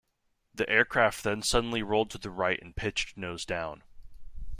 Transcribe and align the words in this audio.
The 0.55 0.67
aircraft 0.67 1.23
then 1.23 1.43
suddenly 1.43 1.83
rolled 1.83 2.09
to 2.09 2.17
the 2.17 2.31
right 2.31 2.59
and 2.59 2.75
pitched 2.75 3.17
nose 3.17 3.45
down. 3.45 3.83